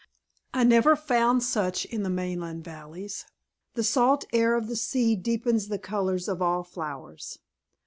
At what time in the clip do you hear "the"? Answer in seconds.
2.01-2.09, 3.75-3.83, 4.65-4.75, 5.67-5.77